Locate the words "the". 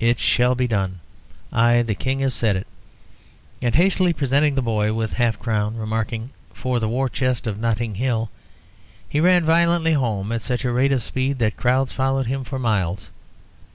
1.82-1.94, 4.54-4.62, 6.80-6.88